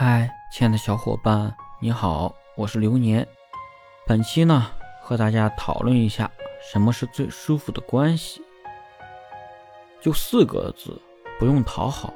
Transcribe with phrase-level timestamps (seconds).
[0.00, 3.26] 嗨，亲爱的小伙伴，你好，我是流年。
[4.06, 4.64] 本期呢，
[5.02, 6.30] 和大家讨论一下
[6.62, 8.40] 什么是最舒服的关系。
[10.00, 11.02] 就四个字，
[11.36, 12.14] 不用讨好，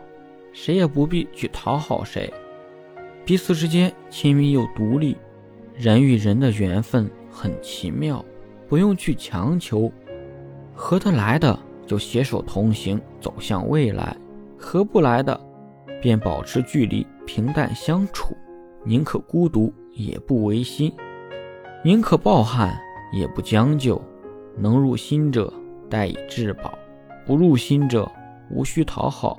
[0.53, 2.33] 谁也不必去讨好谁，
[3.25, 5.17] 彼此之间亲密又独立，
[5.75, 8.25] 人与人的缘分很奇妙，
[8.69, 9.91] 不用去强求，
[10.73, 14.17] 合得来的就携手同行，走向未来；
[14.57, 15.37] 合不来的，
[16.01, 17.05] 便保持距离。
[17.27, 18.37] 平淡相处，
[18.85, 20.93] 宁可孤独也不违心，
[21.85, 22.79] 宁可抱憾
[23.13, 24.01] 也不将就。
[24.57, 25.51] 能入心者，
[25.89, 26.71] 待以至宝；
[27.25, 28.11] 不入心者，
[28.51, 29.37] 无需讨好。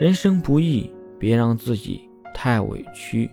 [0.00, 3.30] 人生不易，别让自己太委屈，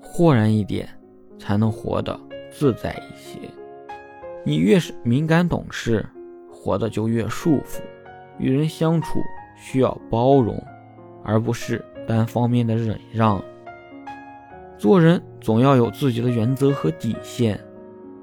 [0.00, 0.88] 豁然一点，
[1.36, 3.40] 才能活得自在一些。
[4.44, 6.08] 你越是敏感懂事，
[6.48, 7.80] 活得就越束缚。
[8.38, 9.20] 与人相处
[9.56, 10.62] 需要包容，
[11.24, 11.84] 而不是。
[12.10, 13.40] 单方面的忍让，
[14.76, 17.58] 做人总要有自己的原则和底线，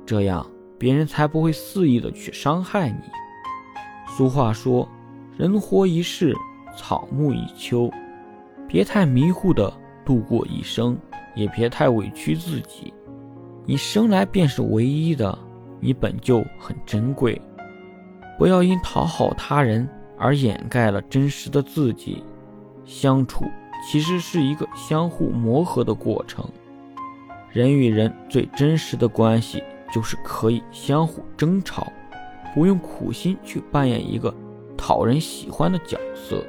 [0.06, 0.46] 这样
[0.78, 3.00] 别人才不会肆意的去伤害你。
[4.10, 4.86] 俗话说，
[5.38, 6.36] 人活一世，
[6.76, 7.90] 草木一秋，
[8.68, 9.72] 别太迷糊的
[10.06, 10.98] 度过一生，
[11.34, 12.94] 也别太委屈自己。
[13.66, 15.40] 你生来便是唯一的，
[15.80, 17.42] 你本就很珍贵，
[18.38, 22.22] 不要因讨好他人而掩盖了真实的自己。
[22.84, 23.46] 相处。
[23.86, 26.45] 其实是一个相互磨合的过程。
[27.52, 31.92] 人与人最真实的关系，就是可以相互争吵，
[32.53, 34.33] 不用苦心去扮演一个
[34.78, 36.44] 讨人喜欢的角色，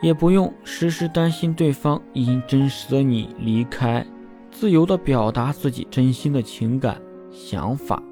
[0.00, 4.06] 也不用时时担心对方因真实的你离开。
[4.50, 8.02] 自由的表达自己真心的情感想法，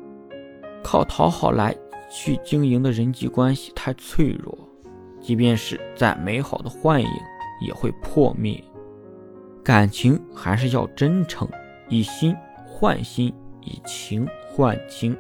[0.83, 1.75] 靠讨好来
[2.11, 4.57] 去经营的人际关系太脆弱，
[5.21, 7.09] 即便是再美好的幻影。
[7.61, 8.63] 也会破灭，
[9.63, 11.49] 感情还是要真诚，
[11.89, 12.35] 以心
[12.67, 15.17] 换心，以情换情，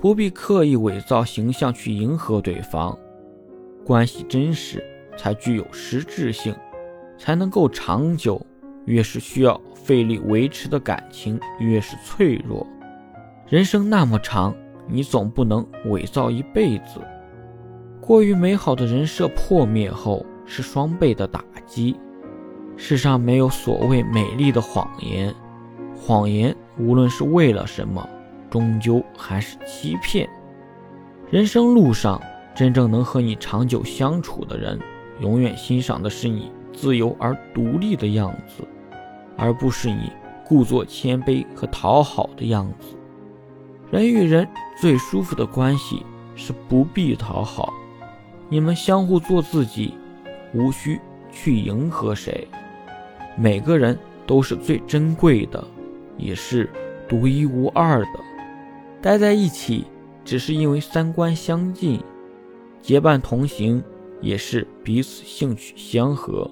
[0.00, 2.96] 不必刻意伪造形象去迎合对方。
[3.84, 4.82] 关系真实
[5.16, 6.54] 才具有实质性，
[7.18, 8.40] 才能够长久。
[8.84, 12.66] 越是需要费力维持的感情，越是脆弱。
[13.48, 14.52] 人生那么长，
[14.88, 17.00] 你总不能伪造一辈子。
[18.00, 20.26] 过于美好的人设破灭后。
[20.46, 21.96] 是双倍的打击。
[22.76, 25.34] 世上没有所谓美丽的谎言，
[25.94, 28.08] 谎言无论是为了什么，
[28.50, 30.28] 终究还是欺骗。
[31.30, 32.20] 人生路上，
[32.54, 34.78] 真正能和你长久相处的人，
[35.20, 38.66] 永远欣赏的是你自由而独立的样子，
[39.36, 40.10] 而不是你
[40.44, 42.96] 故作谦卑和讨好的样子。
[43.90, 44.48] 人与人
[44.80, 46.04] 最舒服的关系
[46.34, 47.72] 是不必讨好，
[48.48, 49.94] 你们相互做自己。
[50.54, 52.46] 无需去迎合谁，
[53.36, 55.64] 每个人都是最珍贵的，
[56.18, 56.68] 也是
[57.08, 58.20] 独一无二的。
[59.00, 59.86] 待在一起，
[60.24, 61.98] 只是因为三观相近；
[62.80, 63.82] 结伴同行，
[64.20, 66.50] 也是彼此兴趣相合。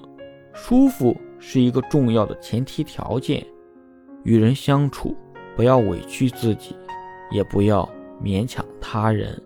[0.53, 3.47] 舒服是一个重要的前提条件。
[4.25, 5.15] 与人相处，
[5.55, 6.75] 不要委屈自己，
[7.31, 7.89] 也不要
[8.23, 9.41] 勉强他人，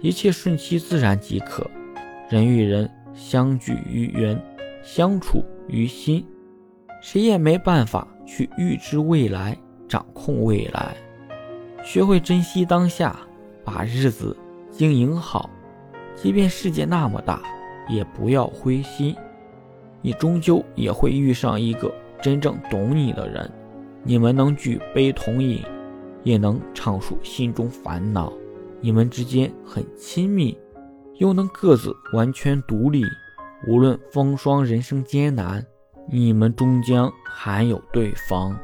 [0.00, 1.68] 一切顺其自然即可。
[2.28, 2.90] 人与人。
[3.14, 4.40] 相聚于缘，
[4.82, 6.26] 相处于心，
[7.00, 9.56] 谁也没办法去预知未来，
[9.88, 10.96] 掌控未来。
[11.84, 13.16] 学会珍惜当下，
[13.64, 14.36] 把日子
[14.70, 15.48] 经营好。
[16.16, 17.42] 即便世界那么大，
[17.88, 19.14] 也不要灰心。
[20.02, 23.50] 你终究也会遇上一个真正懂你的人，
[24.02, 25.62] 你们能举杯同饮，
[26.22, 28.32] 也能畅述心中烦恼。
[28.80, 30.56] 你们之间很亲密。
[31.18, 33.04] 又能各自完全独立，
[33.66, 35.64] 无论风霜人生艰难，
[36.10, 38.58] 你们终将还有对方。